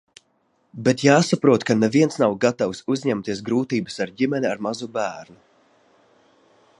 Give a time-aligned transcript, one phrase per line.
[0.85, 5.41] Bet jāsaprot, ka neviens nav gatavs uzņemties grūtības ar ģimeni ar mazu bērnu.